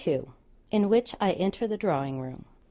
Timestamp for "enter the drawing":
1.33-2.19